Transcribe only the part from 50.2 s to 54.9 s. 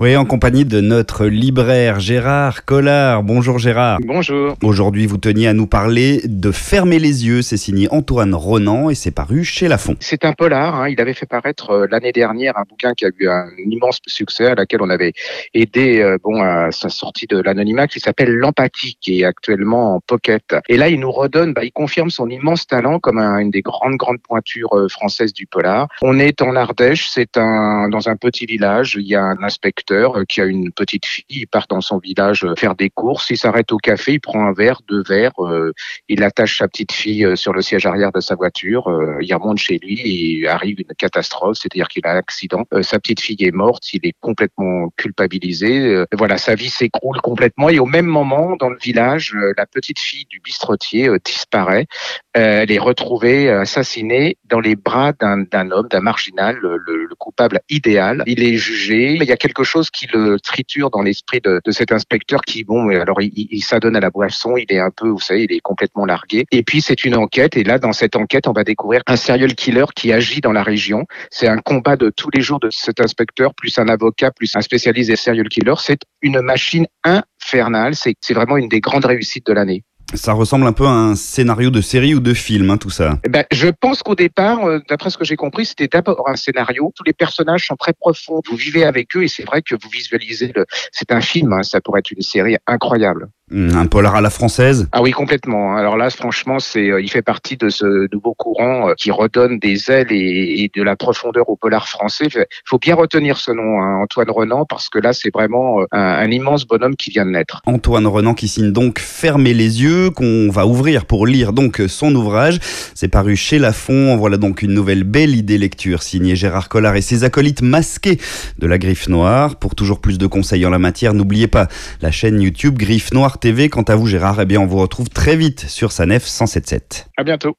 du bistrotier disparaît, elle est retrouvée assassinée dans les